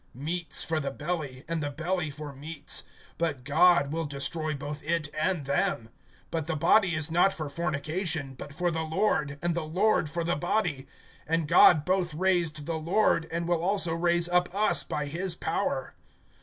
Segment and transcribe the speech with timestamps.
[0.17, 2.85] (13)Meats for the belly, and the belly for meats;
[3.19, 5.89] but God will destroy both it and them.
[6.31, 10.23] But the body is not for fornication, but for the Lord; and the Lord for
[10.23, 10.87] the body.
[11.29, 15.93] (14)And God both raised the Lord, and will also raise up us by his power.